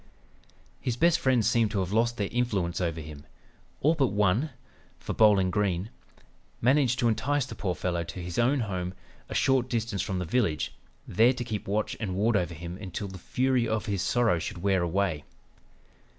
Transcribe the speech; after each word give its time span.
"His 0.79 0.97
best 0.97 1.19
friends 1.19 1.47
seemed 1.47 1.69
to 1.69 1.79
have 1.81 1.91
lost 1.91 2.17
their 2.17 2.27
influence 2.31 2.81
over 2.81 2.99
him,... 3.01 3.23
all 3.81 3.93
but 3.93 4.07
one; 4.07 4.49
for 4.97 5.13
Bowling 5.13 5.51
Green... 5.51 5.91
managed 6.59 6.97
to 6.97 7.07
entice 7.07 7.45
the 7.45 7.53
poor 7.53 7.75
fellow 7.75 8.03
to 8.05 8.19
his 8.19 8.39
own 8.39 8.61
home, 8.61 8.95
a 9.29 9.35
short 9.35 9.69
distance 9.69 10.01
from 10.01 10.17
the 10.17 10.25
village, 10.25 10.73
there 11.07 11.33
to 11.33 11.43
keep 11.43 11.67
watch 11.67 11.95
and 11.99 12.15
ward 12.15 12.35
over 12.35 12.55
him 12.55 12.79
until 12.81 13.09
the 13.09 13.19
fury 13.19 13.67
of 13.67 13.85
his 13.85 14.01
sorrow 14.01 14.39
should 14.39 14.63
wear 14.63 14.81
away. 14.81 15.23